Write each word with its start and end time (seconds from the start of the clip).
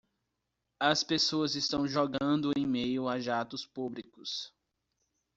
As 0.79 1.03
pessoas 1.03 1.53
estão 1.53 1.87
jogando 1.87 2.51
em 2.57 2.65
meio 2.65 3.07
a 3.07 3.19
jatos 3.19 3.67
públicos. 3.67 4.51